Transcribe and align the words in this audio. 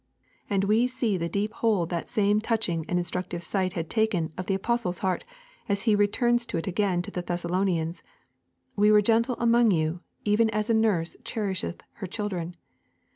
And 0.49 0.63
we 0.63 0.87
see 0.87 1.15
the 1.15 1.29
deep 1.29 1.53
hold 1.53 1.91
that 1.91 2.09
same 2.09 2.41
touching 2.41 2.87
and 2.89 2.97
instructive 2.97 3.43
sight 3.43 3.73
had 3.73 3.87
taken 3.87 4.33
of 4.35 4.47
the 4.47 4.55
apostle's 4.55 4.97
heart 5.05 5.23
as 5.69 5.83
he 5.83 5.93
returns 5.95 6.47
to 6.47 6.57
it 6.57 6.65
again 6.65 7.03
to 7.03 7.11
the 7.11 7.21
Thessalonians: 7.21 8.01
'We 8.75 8.91
were 8.93 9.01
gentle 9.03 9.35
among 9.37 9.69
you, 9.69 9.99
even 10.25 10.49
as 10.49 10.71
a 10.71 10.73
nurse 10.73 11.17
cherisheth 11.23 11.83
her 11.93 12.07
children. 12.07 12.55